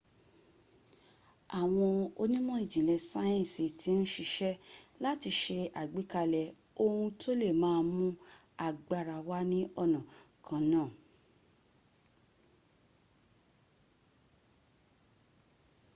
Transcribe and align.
àwọn 1.59 1.91
onímọ̀ 2.21 2.57
ìjìnlẹ̀ 2.63 3.03
sáyẹ̀nsì 3.09 3.65
ti 3.79 3.91
ń 3.99 4.01
siṣẹ́ 4.13 4.59
láti 5.03 5.29
se 5.41 5.57
àgbékalẹ̀ 5.81 6.53
ohun 6.83 7.09
tó 7.19 7.31
le 7.41 7.49
má 7.61 7.69
a 7.79 7.81
mún 7.93 8.11
agbára 8.65 9.17
wá 9.27 9.39
ní 9.49 9.59
ọ̀nà 9.83 9.99
kan 10.45 10.63
náà 10.71 10.89